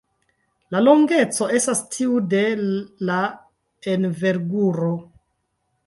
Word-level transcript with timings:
La 0.75 0.79
longeco 0.85 1.49
estas 1.59 1.83
tiu 1.97 2.17
de 2.33 2.41
la 3.11 3.21
enverguro. 3.95 4.95